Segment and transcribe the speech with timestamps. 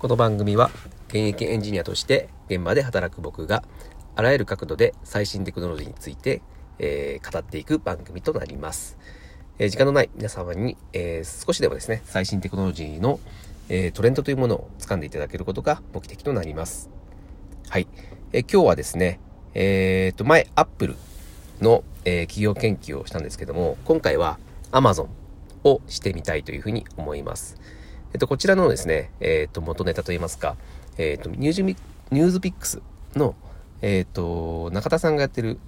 [0.00, 0.70] この番組は
[1.08, 3.62] 現役エンジニアとして現場で働く僕が
[4.16, 6.40] あらゆる角度で最新テクノロジーについて、
[6.78, 8.96] えー、語っていく番組となります。
[9.58, 13.20] えー、時間のない皆様に、えー、少しでもですね、最新テクノロジーの、
[13.68, 16.88] えトレンドというものを掴んでいただけることが目的となります。
[17.68, 17.86] はい。
[18.32, 19.20] え今日はですね、
[19.52, 20.96] えっと、前、アップル
[21.60, 24.38] の、え企業研究をしたんですけども、今回は
[24.72, 25.08] Amazon
[25.62, 27.60] をしてみたいというふうに思います。
[28.12, 30.56] えっと、こちらのですね、えっと、元ネタといいますか、
[30.98, 31.76] えっと、ニュージミ
[32.10, 32.82] ニュースピックス
[33.14, 33.36] の、
[33.82, 35.58] えっと、中田さんがやってる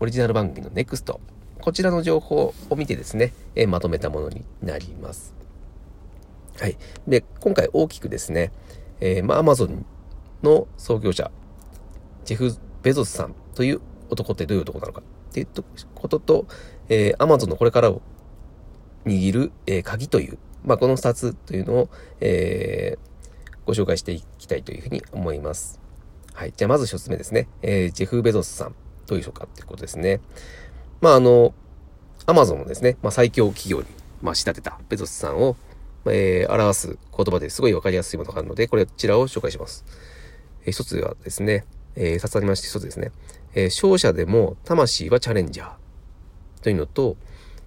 [0.00, 1.18] オリジナル番組の NEXT、
[1.60, 5.34] こちらの情報を見てですね、えまとめたものになります。
[6.60, 6.76] はい。
[7.06, 8.52] で、今回大きくですね、
[9.00, 9.84] えー、まあ、アマゾン
[10.42, 11.30] の創業者、
[12.24, 13.80] ジェフ・ベゾスさんという
[14.10, 15.48] 男ってどういう男なのかっていう
[15.94, 16.46] ことと、
[16.88, 18.02] えー、アマゾンのこれからを
[19.04, 21.88] 握る、えー、鍵という、まあ、この2つというのを、
[22.20, 25.80] えー、ご紹介していきたいというふうに思います。
[26.34, 26.52] はい。
[26.56, 27.48] じゃあ、まず1つ目ですね。
[27.62, 28.74] えー、ジェフ・ベゾスさん。
[29.06, 30.20] どういう人かっていうことですね。
[31.00, 31.54] まあ、あの、
[32.26, 33.86] アマゾンのですね、まあ、最強企業に、
[34.22, 35.56] まあ、仕立てたベゾスさんを、
[36.06, 39.84] えー、表す言葉ですごいわかりやすいものがあるので、これ、こちらを紹介します。
[40.64, 41.64] えー、一つはですね、
[41.96, 43.10] えー、刺ありまして一つですね、
[43.54, 45.72] えー、勝者でも魂はチャレンジャー
[46.62, 47.16] というのと、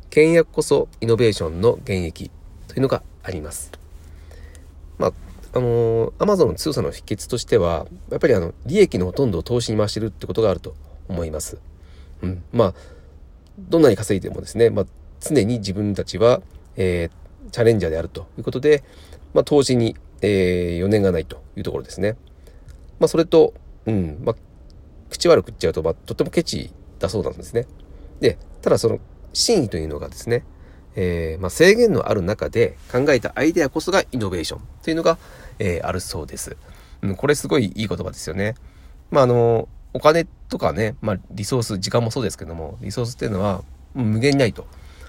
[0.09, 2.31] 倹約こそイノベーションの現役
[2.72, 3.69] というのがあります。
[4.97, 5.14] まあ、
[5.53, 10.73] あのー、アマゾンの強さの秘訣としては、やっぱりあの、利益のほとんどを投資に回してるってことがあると
[11.09, 11.58] 思います。
[12.22, 12.44] うん。
[12.53, 12.73] まあ、
[13.59, 14.86] どんなに稼いでもですね、まあ、
[15.19, 16.42] 常に自分たちは、
[16.77, 18.86] えー、チャレンジャーであるということで、
[19.33, 22.16] まあ、投資に、えー、余念がないというところですね。
[23.02, 23.53] まあ、それと、
[23.86, 24.36] うん、まあ、
[25.09, 27.67] 口悪く言っちゃうと、まあ、とてもケチだそうなんですね。
[28.22, 28.99] で、ただその、
[29.33, 30.45] 真意というのがですね、
[30.95, 35.17] えー、まあ、制限のある中で考えたアイデアこそがイノベーションというのが、
[35.59, 36.58] えー、あるそうです。
[37.02, 38.56] うん、これすごいいい言葉ですよね。
[39.09, 44.65] まあ、あの、お金とかね、まあ、リソース、時間もそうですけども、リソースっていうのは無限にないと。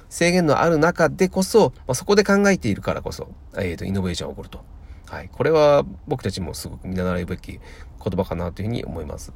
[0.09, 4.65] 制限のある中でこそ、まあ、そこで考えているからこそ、えっ、ー、と、イノベーションが起こると。
[5.07, 5.29] はい。
[5.33, 7.61] これは僕たちもすごく見習うべき言
[8.01, 9.33] 葉かなというふうに思います。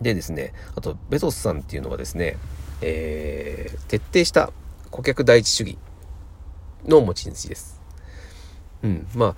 [0.00, 2.36] でですね、あと、ベゾスさんっていうのはですね、
[2.80, 4.52] えー、徹底した
[4.98, 5.78] 顧客第一主義
[6.84, 7.80] の持ち主です。
[8.82, 9.06] うん。
[9.14, 9.36] まあ、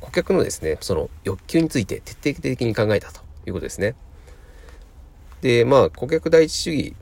[0.00, 3.94] 顧客のですね、その欲求について徹底的に考えたということですね。
[5.42, 6.96] で、まあ、顧客第一主義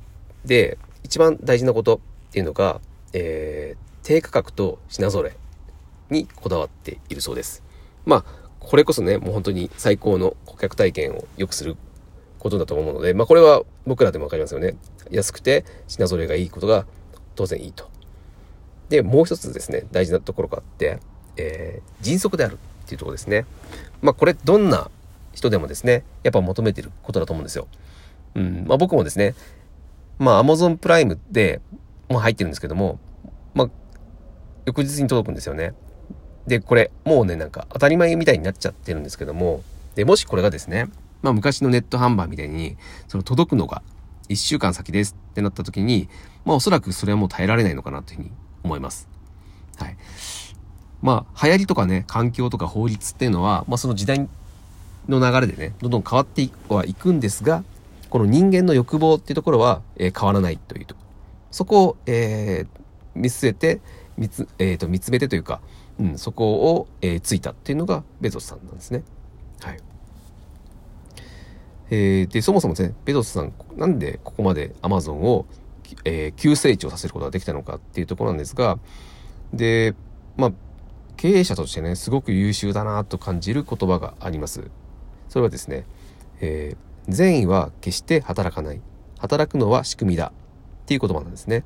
[0.44, 1.97] で一番大事なこと
[2.28, 2.82] っていうのが、
[3.15, 5.34] えー、低価格と品揃え
[6.10, 7.62] にこだわっているそうです。
[8.04, 8.25] まあ、
[8.60, 11.75] これこそね、もう本当に最高の顧客体験を良くする
[12.38, 14.76] ことだと思うので、まあこれは僕らでもわかりますよね。
[15.10, 16.84] 安くて品揃えがいいことが
[17.34, 17.94] 当然いいと。
[18.94, 21.00] で、もう一つですね、大事なところがあって、
[21.37, 23.44] えー、迅速であるっていうところですね。
[24.03, 24.88] まあこれどんな
[25.32, 27.66] 人でもですね、やっぱ求めてることだと思うんですよ。
[28.37, 29.34] うん、まあ僕もですね、
[30.21, 31.60] まあ Amazon プライムで
[32.09, 33.00] もう入ってるんですけども、
[33.53, 33.71] まあ
[34.65, 35.75] 翌日に届くんですよね。
[36.47, 39.65] で、これもうね、なんか当たり前みたいになっちゃってるんですけども、
[39.97, 40.88] で、もしこれがですね、
[41.22, 42.77] まあ昔のネット販売みたいに、
[43.09, 43.83] その届くのが
[44.28, 46.09] 1週間先ですってなった時に、
[46.44, 48.31] まあおそらくそれはもう耐えられないのかなというふうに
[48.64, 49.08] 思います。
[49.76, 49.97] はい。
[51.02, 54.28] まあ流行りとかね、環境とか法律っていうのは、まあその時代
[55.08, 57.62] の流れでね、どんどん変わってはいくんですが、
[58.10, 60.94] この人間の欲望っていうところは、えー、変わらないというと。
[61.50, 62.78] そこを、えー、
[63.14, 63.80] 見据えて、
[64.16, 65.60] 見つ、え、ー、と、見つめてというか、
[65.98, 69.03] うん、そこを、えー、ついたっていうのがベゾスさんなんですね。
[69.60, 69.78] はい。
[71.91, 75.47] えー、で、そもそもですね、ベゾスさん、なんでここまでアマゾンを、
[76.05, 78.78] えー、急成長させることができたのかっていうところなんですが、
[79.53, 79.95] で、
[80.37, 80.53] まあ、
[81.17, 84.71] 経営者としてね、すごく優秀だなと感じる言葉があります。
[85.28, 85.84] それはですね、
[86.41, 88.81] えー、善意は決して働かない。
[89.19, 90.33] 働くのは仕組みだ。
[90.84, 91.65] っていう言葉なんですね。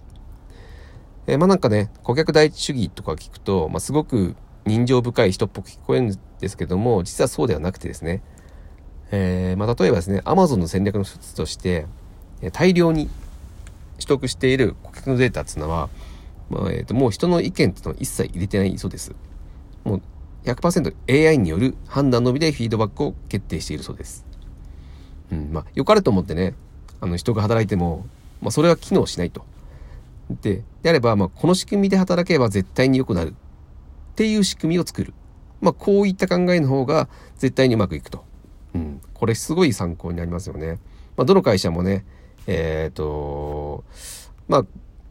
[1.27, 8.23] えー、まあなんかね、顧客第一主義とか聞くと、まあすごく人情深い人っぽく聞こえるんですけども、実はそうではなくてですね、
[9.11, 11.87] えー、まあ、例えばですね、Amazon の戦略の一つとして、
[12.53, 13.09] 大量に
[13.99, 15.89] 取得している顧客のデータっていうのは、
[16.51, 19.15] まあ、えー、ともう人の意見っていうのは一切入れてないそうです。
[19.85, 20.03] もう
[20.45, 24.25] 100%AI による判断のみでフィードバックを決定しているそうです。
[25.31, 26.55] うん、まあ、良かれと思ってね、
[27.01, 28.07] あの人が働いても、
[28.41, 29.45] まあ、それは機能しないと。
[30.43, 33.35] で、であれば、まあ、この仕組みで働けば絶対に良くなるっ
[34.15, 35.13] ていう仕組みを作る。
[35.61, 38.25] まあ、こういった考えの方が絶対にうまくいくと。
[38.75, 40.79] うん、これすごい参考になりますよね。
[41.17, 42.05] まあ、どの会社もね、
[42.49, 43.85] えっ、ー、と、
[44.49, 44.65] まあ、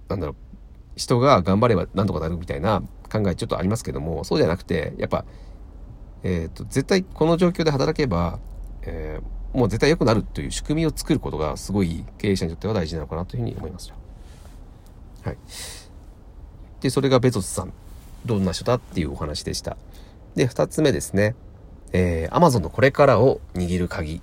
[0.10, 0.36] なんだろう、
[0.96, 2.82] 人が頑張ればなんとかなるみたいな
[3.12, 5.24] 考えちょっとありますけども、そうじゃなくて、やっぱ、
[6.24, 8.40] えっ、と、絶対この状況で働けば、
[8.82, 13.96] えー、もう絶対良くなるという仕組みを作ることがすごい経営者にとっては大事なのかなというふうに思いますよ。
[15.24, 15.38] はい。
[16.82, 17.74] で、それがベゾスさん。
[18.26, 19.78] どんな人だっていうお話でした。
[20.36, 21.36] で、二つ目ですね。
[21.94, 24.22] えー、Amazon のこれからを握る鍵。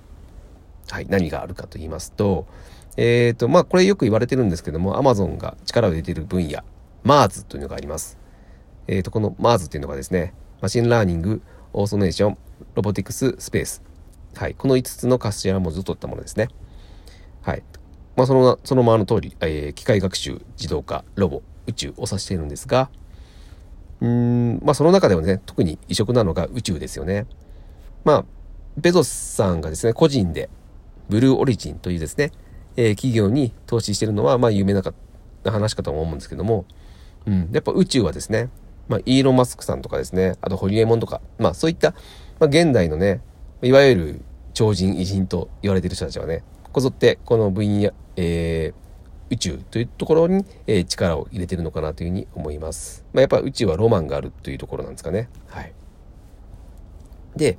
[0.89, 2.45] はい、何があるかと言いますと、
[2.97, 6.63] えっ、ー、と、まあ、これよく言われてるんですけども、Amazon が力を入れている分野、
[7.03, 8.17] MARS というのがあります。
[8.87, 13.83] えっ、ー、と、この MARS っていうのがですね、 machine learning、automation、robotics、space。
[14.35, 16.49] はい、この5つの頭文字を取ったものですね。
[17.41, 17.63] はい。
[18.15, 22.89] まあ、その、そのままの通り、えー、機械学習、自動化、ロボ、宇宙を指しているんですが、
[24.01, 27.27] うん、まあ、その中でもね、特に異色なのが宇宙ですよね。
[28.03, 28.25] まあ、
[28.77, 30.49] ベゾスさんがですね、個人で、
[31.09, 32.31] ブルーオリジンというですね、
[32.75, 34.93] えー、企業に投資してるのは、まあ、有名なか
[35.45, 36.65] 話かと思うんですけども、
[37.25, 38.49] うん、やっぱ宇宙はですね、
[38.87, 41.97] まあ、イーロン・マスクさんとかですね、あとホリエモンとか、まあ、そういった、ま
[42.41, 43.21] あ、現代のね、
[43.61, 44.21] いわゆる
[44.53, 53.05] 超人偉人と言われてる人たちはね、こぞってこの分野、えー、宇宙というところに、えー、力を入れてるのかなというふうに思います。
[53.13, 55.29] まあ、やっぱ宇宙はロマンがあるというところなんですかね。
[55.47, 55.73] はい。
[57.35, 57.57] で、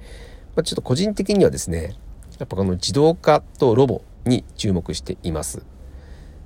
[0.55, 1.97] まあ、ちょっと個人的にはですね、
[2.39, 5.63] やっぱこの自動化とロボに注目しています。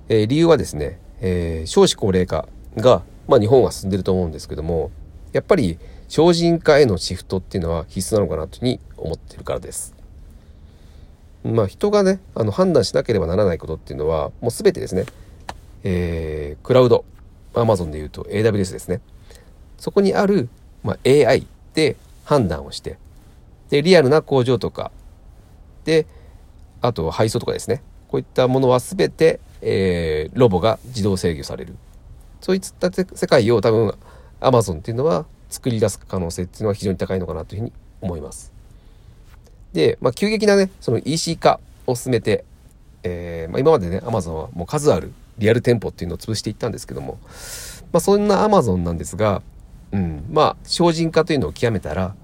[0.09, 4.91] えー、理由はですね、えー、少子高齢化が、まあ、日本は進んでると思うんですけども、
[5.33, 5.79] やっぱり
[6.09, 9.95] 精進化へのシフトっていうのは必須なのかなというふうに思ってるからです。
[11.45, 15.07] まあ人がね、あの判断しなければならないことっていうのは、もう全てですね、
[15.85, 17.05] えー、クラウド、
[17.55, 19.01] アマゾンで言うと AWS ですね。
[19.79, 20.49] そこにある、
[20.83, 22.99] まあ、AI で判断をして、
[23.71, 24.91] で、リアルな工場とか、
[25.85, 26.07] で、
[26.81, 27.83] あと配送とかですね。
[28.09, 31.77] こういったものは全て、えー、ロボが自動制御される。
[32.41, 33.95] そういった世界を多分
[34.41, 38.53] Amazon っていうのは作り出す可能性っていうのは非常に高いのかなというふうに思います。
[39.73, 42.45] で、まあ、急激なね、その EC 化を進めて、
[43.03, 47.19] えー、まあ、今までね、Amazon はもう数あるリアル店舗っていうのを潰していったんですけども、
[47.93, 49.43] まあ、そんな Amazon なんですが、
[49.93, 52.15] うん、まあ、精進化というのを極めたら、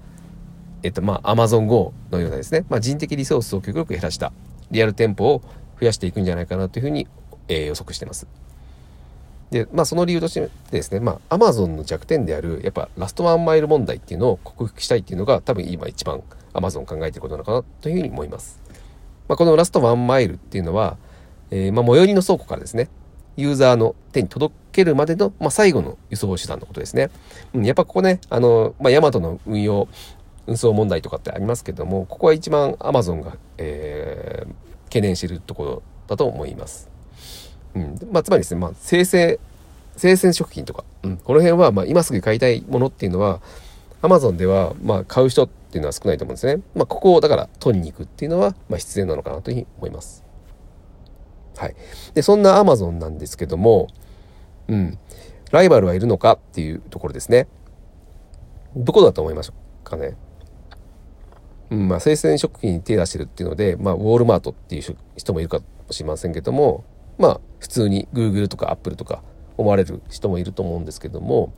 [0.83, 4.31] えっと、まあ、Amazon Go のようなですね、まあ、人的リソースを極力減らした
[4.71, 5.41] リアル店舗を
[5.79, 7.07] 増やしていくんじゃないかなというふうに、
[7.47, 8.27] えー、予測してます。
[9.51, 16.21] で、まあ、その理由としてですね、まあ、Amazon の弱点である、やっぱラストワンマイル問題っていうのを克服したいっていうのが多分今一番
[16.53, 18.59] Amazon 考えていることなのかなというふうに思います。
[19.27, 20.97] まあ、このラストワンマイルっていうのは、
[21.51, 22.89] えー、まあ、最寄りの倉庫からですね、
[23.37, 27.09] ユーザーの手に届けるまでの、まあ、最後の輸送手段のことですね。
[27.53, 29.87] うん、やっぱここね、あの、まあ、ヤマトの運用、
[30.47, 36.89] 運送問題とかってありますけども、ここは一番 Amazon が、えー、懸念してるところだと思います。
[37.75, 37.99] うん。
[38.11, 39.39] まあ、つまりですね、まあ、生成、
[39.97, 43.41] 生鮮食品とか、うん、この辺は、まあ、今すぐ買いたいものっていうのは、
[44.01, 46.61] Amazon では、まあ、買う人っていうのは少ないと思うんですね。
[46.75, 50.23] まあ、ここをだから取りに行くっていうのは、まあ、必然なのかなというふうに思います。
[51.57, 51.75] はい。
[52.13, 53.87] で、そんな Amazon なんですけども、
[54.67, 54.97] うん、
[55.51, 57.47] ライバルはいるのかっていうところですね。
[58.75, 60.15] どこだと思いましょうかね？
[61.69, 66.85] うん、まあ、生鮮食品に手出してるっていうので、まあ、ウォールマートっていう人もいるかもしれませんけども、
[67.17, 69.23] まあ、普通に Google とか Apple とか
[69.57, 71.53] 思われる人もいると思うんですけども、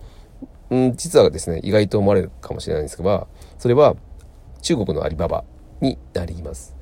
[0.69, 3.27] うん、実はですね、意外と思われるかもしれないんですが、
[3.57, 3.95] それは
[4.61, 5.43] 中国のアリババ
[5.81, 6.75] になります。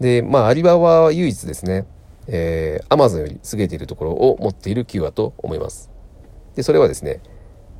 [0.00, 1.86] で、まあ、アリババは唯一ですね、
[2.28, 5.90] えー、Amazon より優れているところを持っている企業だと思います。
[6.54, 7.20] で、それはですね、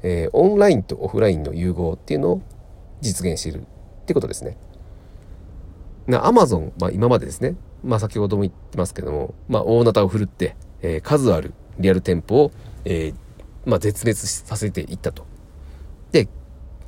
[0.02, 2.42] えー、オンラインとオフラインの融合っていうのを
[3.00, 3.66] 実現している
[4.06, 4.56] ってことですね。
[6.06, 12.52] な、Amazon、まあ今までですね、まあ先ほども言ってますけども、まあ大ナタを振るって、えー、数あるリアル店舗を、
[12.84, 13.14] えー、
[13.68, 15.26] まあ絶滅させていったと。
[16.12, 16.28] で、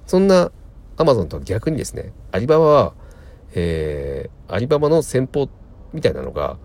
[0.07, 0.53] そんな
[0.97, 2.95] Amazon とは逆にですね、アリババは、
[3.55, 5.49] えー、アリババの先方
[5.93, 6.57] みたいなのが、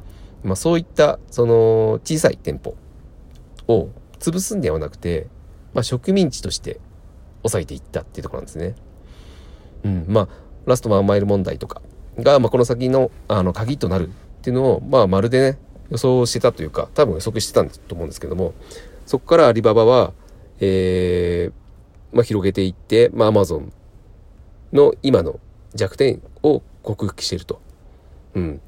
[0.43, 2.75] まあそういったその小さい店舗
[3.67, 5.27] を潰すんではなくて、
[5.73, 6.79] まあ植民地として
[7.41, 8.75] 抑えていったっていうところなんですね。
[9.83, 10.27] うん、まあ
[10.65, 11.81] ラストワンマイル問題とか
[12.17, 15.57] が、まあ、この先のあの鍵となるっていうのを、まあ、まるでね
[15.89, 18.53] 予想してたというか多分予測してたんと思うんですけども
[19.05, 20.13] そこからアリババは、
[20.59, 23.73] えーまあ、広げていって、まあ、アマゾン
[24.71, 25.39] の今の
[25.73, 27.61] 弱点を克服していると、
[28.35, 28.61] うん、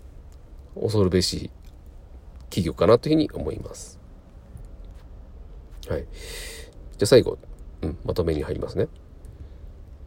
[0.79, 1.51] 恐るべし
[2.49, 3.99] 企業かなというふうに思います。
[5.87, 6.01] はい。
[6.01, 7.37] じゃあ最後、
[7.81, 8.87] うん、まとめに入りますね。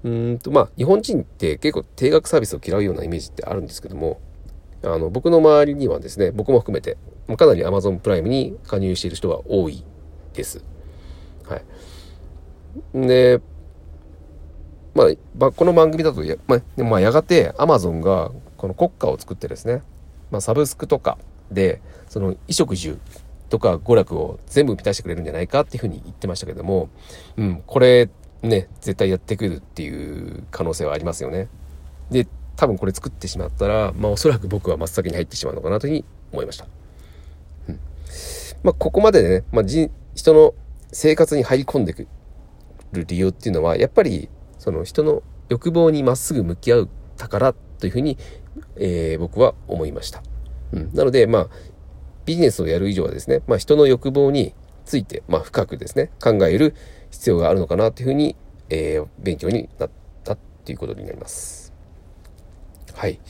[0.04, 4.20] うんと、まあ、日本人って結構定額サービスを嫌うようなイメージってあるんですけども、
[4.82, 6.96] あの、僕の周りにはですね、僕も含めて、
[7.36, 9.84] かなり Amazon プライムに加入している人は多い
[10.34, 10.64] です。
[11.44, 11.56] は
[12.94, 13.06] い。
[13.06, 13.40] で、
[14.94, 15.04] ま
[15.48, 19.82] あ、この番組だとや、まあ、まあ、やがて Amazon がこの国家を作ってですね、
[20.30, 21.18] まあ、サブスクとか
[21.50, 22.98] で、その衣食住
[23.48, 26.88] とか娯楽を全部満たしてくれるんじゃないかっていうふうに言ってましたけども、
[27.36, 28.08] うん、これ
[28.42, 31.48] ね、絶対やってくるっていう可能性はありますよね。
[32.10, 32.26] で、
[32.56, 36.66] 多分これ作ってしまったら、まあおそらく僕は真っ先に入ってしまうのかなというふうに思いました。
[37.68, 37.80] うん。
[38.62, 39.90] まあここまでね、まあ人
[40.34, 40.54] の
[40.92, 42.06] 生活に入り込んでく
[42.92, 44.28] る理由っていうのは、やっぱり
[44.58, 48.18] その人の欲望にまっすぐ向き合うたからというふうに、
[48.76, 50.22] えー、僕は思いました。
[50.72, 50.90] うん。
[50.94, 51.48] なので、まあ、
[52.24, 54.54] ビジネスをやる以上はですね、まあ人の欲望に
[54.84, 56.74] ついて、まあ深くですね、考える
[57.10, 58.36] 必要があるのかなというふうに、
[58.70, 59.90] えー、勉強になっ
[60.24, 61.72] たっていうことになります。
[62.94, 63.20] はい。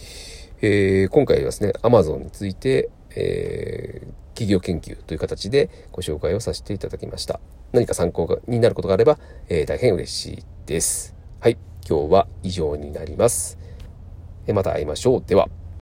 [0.60, 7.40] えー、今回はですね、Amazon について、えー、企業研究という形でご紹介をさせていただきました。
[7.72, 9.18] 何か参考になることがあれば、
[9.48, 11.14] えー、大変嬉しいです。
[11.40, 11.58] はい。
[11.88, 13.58] 今日は以上になります。
[14.48, 15.24] また会いましょう。
[15.26, 15.48] では。